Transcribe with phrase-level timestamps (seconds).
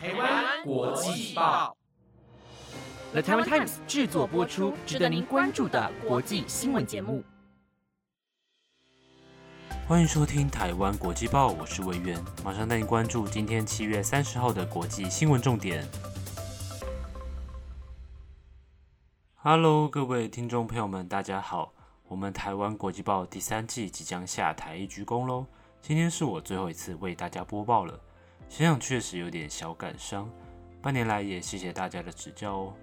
[0.00, 1.76] 台湾国际报
[3.10, 7.24] ，The Taiwan Times 制作播出，值得您关注的国际新闻节目。
[9.88, 15.84] 欢迎收听台湾国际报，我是魏源，马上带您关注今天七月三十号的国际新闻重点。
[19.34, 21.72] Hello，各位听众朋友们，大家好。
[22.04, 25.44] 我们台湾国际报第三季即将下台一鞠躬喽！
[25.82, 28.00] 今天是我最后一次为大家播报了，
[28.48, 30.28] 想想确实有点小感伤。
[30.80, 32.74] 半年来也谢谢大家的指教哦。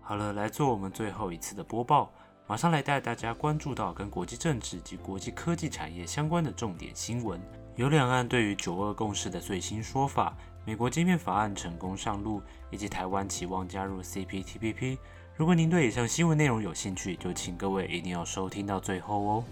[0.00, 2.10] 好了，来做我们最后一次的播报，
[2.46, 7.40] 马上来带大家关注到跟国际政治及国际科技产业相关的重点新闻。
[7.76, 14.98] 有两岸对于九二共识的最新说法，美国晶片法案成功上路，以及台湾期望加入 CPTPP。
[15.36, 19.44] 如果您对以上新闻内容有兴趣，就请各位一定要收听到最后哦。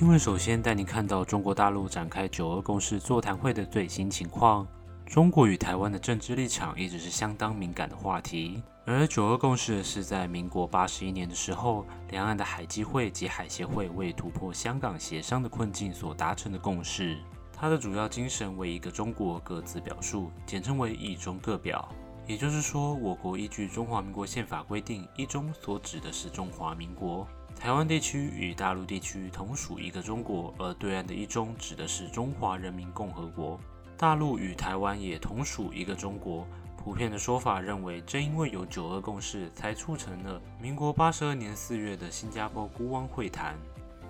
[0.00, 4.66] 新闻首先带您看到中国大陆展开九二共识座谈会的最新情况。
[5.04, 17.18] 中国与台湾的政治立场一直是相当敏感的话题，而九二共识是在民国八十一年的时候，两岸的海基会及海协会为突破香港协商的困境所达成的共识。
[17.52, 21.86] 它的主要精神为一个中国各自表述，简称为一中各表。
[22.26, 27.28] 也就是说，我国依据中华民国宪法规定，一中所指的是中华民国。
[27.60, 33.60] 台湾地区与大陆地区同属一个中国，而对岸的一中指的是中华人民共和国。
[33.98, 36.46] 大陆与台湾也同属一个中国。
[36.74, 43.54] 普遍的说法认为，正因为有九二共识，才促成了民国八十二年四月的新加坡孤汪会谈。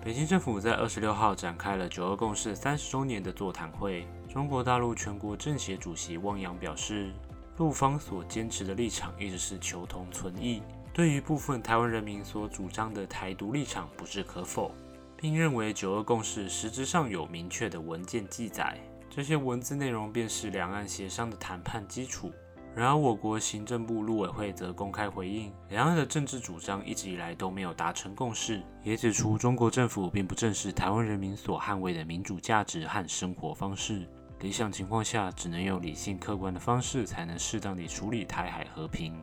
[0.01, 4.07] 北京政府在二十六号展开了九二共识三十周年的座谈会。
[4.29, 7.11] 中国大陆全国政协主席汪洋表示，
[7.57, 14.71] 陆方所坚持的立场一直是求同存异，对于部分台湾人民所主张的台独立场不置可否，
[15.15, 18.77] 并认为九二共识实质上有明确的文件记载，
[19.09, 22.31] 这些文字内容便是两岸协商的谈判基础。
[22.73, 34.07] 然而，我国行政部陆委会则公开回应，两岸的政治主张一直以来都没有达成共识，也指出中国政府并不正视台湾人民所捍卫的民主价值和生活方式。
[34.39, 39.21] 理想情况下，只能用理性客观的方式，才能适当地处理台海和平。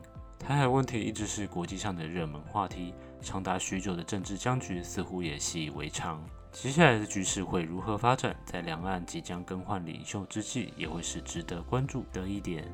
[0.49, 6.19] 台海问题一直是国际上的热门话题，长达许久的政治僵局似乎也习以为常。
[6.51, 12.67] 接下来的局势会如何发展，在两岸即将更换领袖之际，也会是值得关注的一点。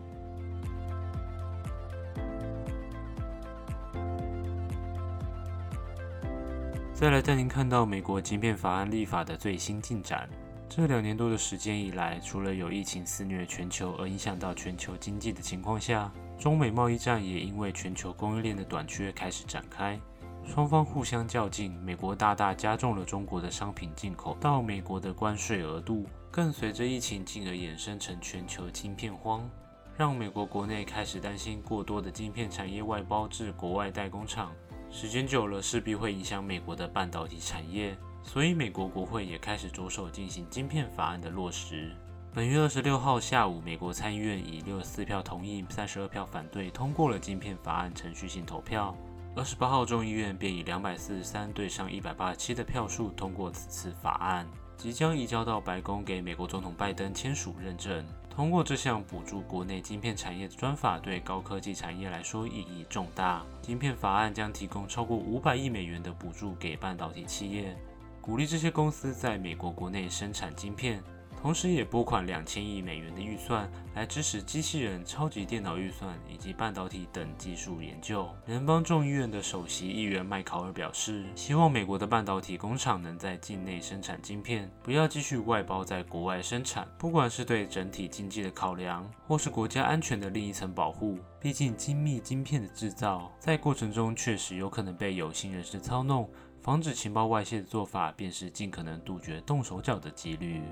[6.94, 10.30] 再来带您看到美国晶片法案立法的最新进展。
[10.70, 20.00] 这两年多的时间以来，除了有疫情肆虐全球而影响到全球经济的情况下，中美贸易战也因为全球供应链的短缺开始展开，
[20.46, 21.72] 双方互相较劲。
[21.82, 29.50] 美国大大加重了中国的商品进口到美国的关税额度，更随着疫情进而衍生成全球晶片荒，
[29.98, 34.52] 让美国国内开始担心过多的晶片产业外包至国外代工厂。
[34.92, 41.96] 时间久了，势必会影响美国的半导体产业，所以美国国会也开始着手进行晶片法案的落实。
[42.36, 48.94] 本月二十六号下午，美国参议院以六十四票同意、三十二票反对通过了晶片法案程序性投票。
[49.38, 58.06] 二十八号，众议院便以两百四十三对上一百八十七的票数通过此次法案，即将移交到白宫给美国总统拜登签署认证。
[58.30, 63.46] 通过这项补助国内晶片产业的专法，对高科技产业来说意义重大。
[63.62, 67.74] 晶片法案将提供超过五百亿美元的补助给半导体企业，
[68.20, 71.02] 鼓励这些公司在美国国内生产晶片。
[71.46, 78.28] 同时，也拨款两千亿美元的预算来支持机器人、超级电脑预算以及半导体等技术研究。
[78.48, 86.88] 联邦众议院的首席议员麦考尔表示，希望美国的半导体工厂能在境内生产晶片，不要继续外包在国外生产。
[86.98, 96.28] 不管是对整体经济的考量，或是国家安全的另一层保护，毕竟精密晶片的制造在过程中确实有可能被有心人士操弄。
[96.64, 100.64] 防止情报外泄的做法，便是尽可能杜绝动手脚的几率。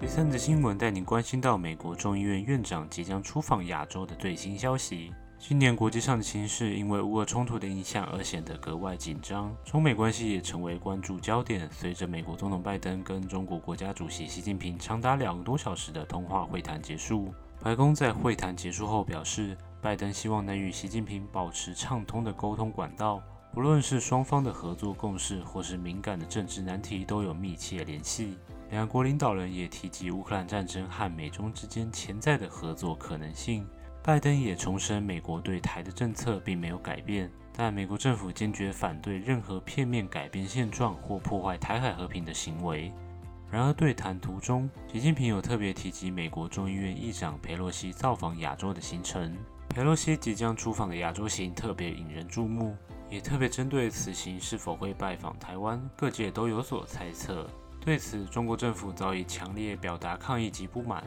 [0.00, 5.12] 第三则新闻带您关心到美国众议院院长即将出访亚洲的最新消息。
[5.38, 11.68] 今年国际上的形势因为乌俄冲突的影响而显得格外紧张，中美关系也成为关注焦点。
[11.70, 28.38] 随着美国总统拜登跟中国国家主席习近平长达两个多小时的通话会谈结束，白宫在会谈结束后表示，拜登希望能与习近平保持畅通的沟通管道，不论是双方的合作共识或是敏感的政治难题，都有密切联系。
[28.70, 33.66] 两国领导人也提及乌克兰战争和美中之间潜在的合作可能性。
[34.02, 42.92] 拜登也重申，美国对台的政策并没有改变，但美国政府坚决反对任何片面改变现状或破坏台海和平的行为。
[43.50, 49.36] 然而，对谈途中，习近平有特别提及美国众议院议长佩洛西造访亚洲的行程。
[49.68, 52.74] 佩洛西即将出访的亚洲行特别引人注目，
[53.10, 57.46] 也特别针对此行是否会拜访台湾，各界都有所猜测。
[57.80, 61.02] 对此，中国政府早已强烈表达抗议及不满，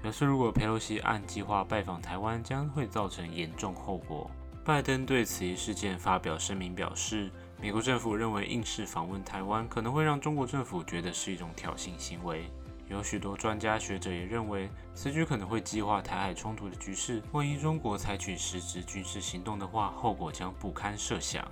[0.00, 4.30] 表示如果佩洛西按计划拜访台湾，将会造成严重后果。
[4.64, 7.30] 拜登对此一事件发表声明，表示。
[7.60, 12.50] 美国政府认为，应试访问台湾可能会让中国政府觉得是一种挑衅行为。
[12.88, 17.22] 有许多专家学者也认为，此举可能会激化台海冲突的局势。
[17.30, 21.46] 万一中国采取实质军事行动的话，后果将不堪设想。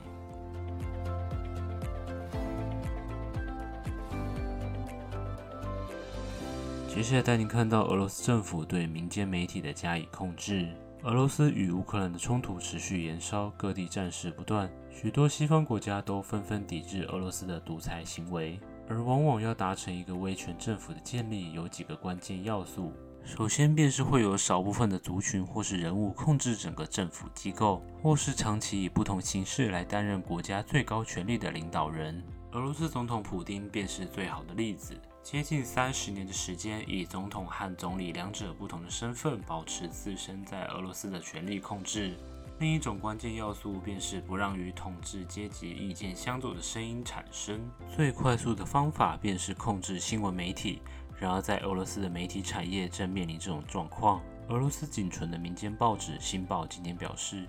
[6.93, 10.69] 接下来带您看到俄罗斯政府对民间媒体的加以控制。
[11.05, 18.59] 俄罗斯与乌克兰的冲突持续延烧，各地战事不断，许多西方国家都纷纷抵制俄罗斯的独裁行为。
[18.89, 22.93] 而往往要达成一个威权政府的建立，有几个关键要素。
[23.25, 32.21] 首先便是会有少部分的族群或是人物控制整个政府机构，或是长期以不同形式来担任国家最高权力的领导人。
[32.51, 35.01] 俄罗斯总统普京便是最好的例子。
[35.23, 42.17] 接近三十年的时间，以总统和总理两者不同的身份，保持自身在俄罗斯的权力控制。
[42.59, 47.61] 另一种关键要素便是不让与统治阶级意见相左的声音产生。
[47.95, 50.83] 最快速的方法便是控制新闻媒体。
[51.19, 54.21] 然而，在俄罗斯的媒体产业正面临这种状况。
[54.49, 57.47] 俄罗斯仅存的民间报纸《新报》今天表示，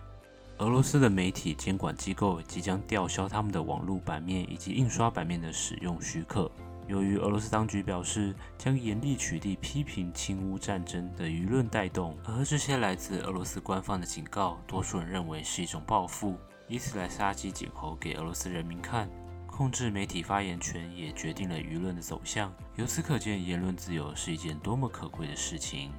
[0.60, 6.52] 俄罗斯的媒体监管机构即将吊销他们的网络版面以及印刷版面的使用许可。
[6.88, 16.38] 由于俄罗斯当局表示将严厉取缔批评侵乌战争的舆论带动，而这些来自俄罗斯官方的警告，多数人认为是一种报复，
[16.68, 19.10] 以此来杀鸡儆猴给俄罗斯人民看。
[19.48, 22.52] 控制媒体发言权也决定了舆论的走向。
[22.78, 25.92] 由此可见，言论自由是一件多么可贵的事情。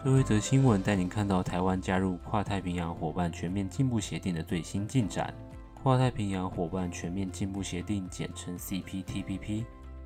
[0.00, 5.34] 最后一则新闻带您看到台湾加入跨太平洋伙伴全面进步协定的最新进展。
[5.82, 9.64] 跨太平洋伙伴全面进步协定简称 CPTPP，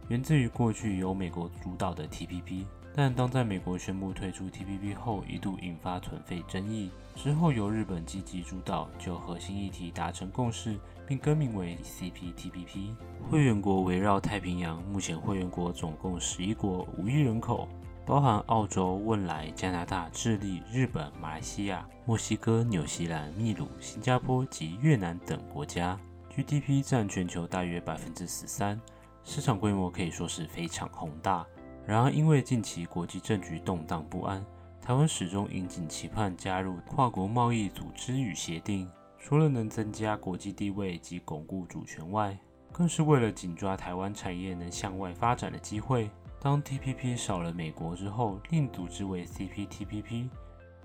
[0.09, 6.91] 源自于过去由美国主导的 TPP，但当在美国宣布退出 TPP 后，一度引发存废争议。
[7.15, 10.75] 之后由日本积极主导，就核心议题达成共识，
[11.07, 12.95] 并更名为 CPTPP。
[13.31, 17.69] 会员国围绕太平洋，目前会员国总共十一国，五亿人口。
[18.05, 25.99] 包含澳洲、汶莱、加拿大、智利、日本、马来西亚、墨西哥、纽西兰、秘鲁、新加坡及越南等国家
[26.35, 28.81] ，GDP 占全球大约百分之十三，
[29.23, 31.47] 市场规模可以说是非常宏大。
[31.87, 34.45] 然而，因为近期国际政局动荡不安，
[34.81, 42.37] 台湾始终引颈期盼加入跨国贸易组织与协定，除了能增加国际地位及巩固主权外，
[42.73, 46.11] 更是为了紧抓台湾产业能向外发展的机会。
[46.43, 50.29] 当 TPP 少了美国之后，另组织为 CPTPP，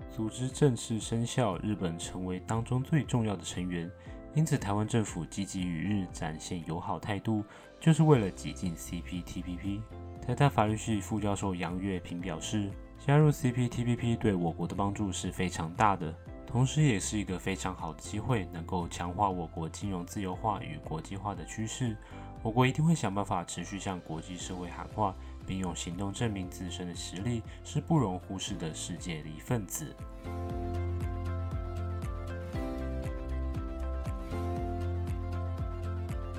[0.08, 3.90] 组织正式生效，日本成为当中最重要的成员。
[4.36, 7.42] 因此，台湾政府积极与日展现友好态度，
[7.80, 9.80] 就是为了挤进 CPTPP。
[10.24, 12.70] 台大法律系副教授杨月平表示，
[13.04, 16.14] 加入 CPTPP 对我国的帮助是非常大的，
[16.46, 21.96] 同时也是一个非常好的机会，能够强化我国金融自由化与国际化的趋势。
[22.44, 25.12] 我国一定会想办法持续向国际社会喊话。
[25.48, 29.96] 并用行动证明自身的实力是不容忽视的世界的一份子。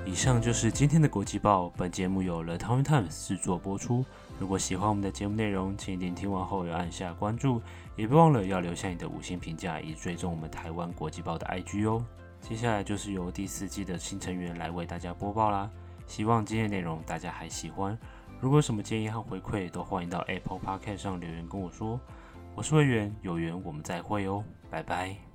[0.06, 4.04] 以上就是今天的国际报，本节目由 The Times 制作播出。
[4.40, 7.62] 如果喜欢我们的节目内容，请一定听完后要按下关注，
[7.94, 12.04] 也别忘了要留下你的五星评价，以追踪我们台湾国际报的 IG 哦。
[12.40, 15.70] 接下来就是由第四季的新成员来为大家播报啦，
[16.08, 17.96] 希望今天内容大家还喜欢。
[18.40, 22.00] 如果有什么建议和回馈，都欢迎到 Apple Podcast 上留言跟我说。
[22.54, 25.29] 我是魏源，有缘我们再会哦，拜拜。